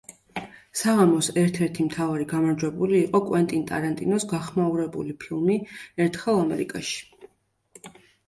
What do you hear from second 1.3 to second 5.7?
ერთ-ერთი მთავარი გამარჯვებული იყო კვენტინ ტარანტინოს გახმაურებული ფილმი